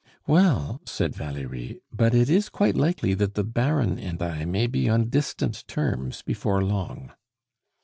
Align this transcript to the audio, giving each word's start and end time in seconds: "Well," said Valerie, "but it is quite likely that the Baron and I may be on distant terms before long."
"Well," 0.25 0.81
said 0.87 1.15
Valerie, 1.15 1.79
"but 1.93 2.15
it 2.15 2.27
is 2.27 2.49
quite 2.49 2.75
likely 2.75 3.13
that 3.13 3.35
the 3.35 3.43
Baron 3.43 3.99
and 3.99 4.19
I 4.19 4.45
may 4.45 4.65
be 4.65 4.89
on 4.89 5.09
distant 5.09 5.63
terms 5.67 6.23
before 6.23 6.63
long." 6.63 7.11